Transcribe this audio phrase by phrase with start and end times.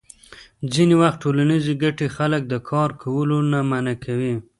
[0.73, 4.33] ځینې وخت ټولنیزې ګټې خلک د کار کولو نه منع کوي.